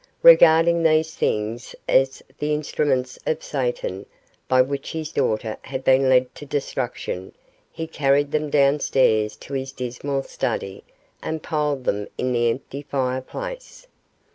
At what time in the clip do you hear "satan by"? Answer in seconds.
3.43-4.59